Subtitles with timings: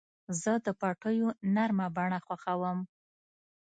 [0.41, 2.79] زه د پټیو نرمه بڼه خوښوم.